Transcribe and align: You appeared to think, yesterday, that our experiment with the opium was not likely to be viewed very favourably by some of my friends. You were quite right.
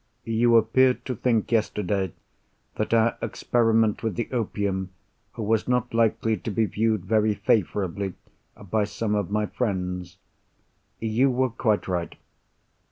You 0.25 0.57
appeared 0.57 1.05
to 1.05 1.15
think, 1.15 1.51
yesterday, 1.51 2.11
that 2.73 2.91
our 2.91 3.19
experiment 3.21 4.01
with 4.01 4.15
the 4.15 4.31
opium 4.31 4.89
was 5.37 5.67
not 5.67 5.93
likely 5.93 6.37
to 6.37 6.49
be 6.49 6.65
viewed 6.65 7.05
very 7.05 7.35
favourably 7.35 8.15
by 8.71 8.83
some 8.85 9.13
of 9.13 9.29
my 9.29 9.45
friends. 9.45 10.17
You 10.99 11.29
were 11.29 11.51
quite 11.51 11.87
right. 11.87 12.15